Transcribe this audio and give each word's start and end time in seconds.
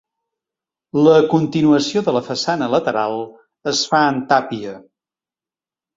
La 1.07 1.17
continuació 1.33 2.03
de 2.09 2.15
la 2.17 2.23
façana 2.29 2.71
lateral 2.77 3.15
es 3.73 3.85
fa 3.93 4.03
en 4.15 4.19
tàpia. 4.33 4.77